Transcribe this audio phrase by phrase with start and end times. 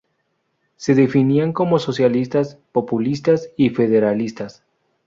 [0.77, 4.63] Se definían como socialistas, populistas y federalistas.